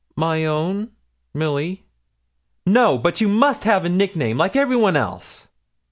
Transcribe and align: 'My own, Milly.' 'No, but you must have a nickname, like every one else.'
'My 0.15 0.45
own, 0.45 0.89
Milly.' 1.31 1.83
'No, 2.65 2.97
but 2.97 3.21
you 3.21 3.27
must 3.27 3.65
have 3.65 3.85
a 3.85 3.89
nickname, 3.89 4.35
like 4.39 4.55
every 4.55 4.75
one 4.75 4.95
else.' 4.97 5.47